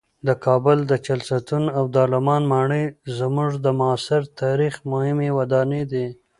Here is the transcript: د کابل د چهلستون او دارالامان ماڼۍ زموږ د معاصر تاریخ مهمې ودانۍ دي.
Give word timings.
د 0.27 0.29
کابل 0.45 0.77
د 0.91 0.93
چهلستون 1.05 1.63
او 1.77 1.83
دارالامان 1.95 2.43
ماڼۍ 2.51 2.85
زموږ 3.19 3.49
د 3.65 3.67
معاصر 3.79 4.21
تاریخ 4.41 4.73
مهمې 4.91 5.29
ودانۍ 5.37 5.83
دي. 5.91 6.07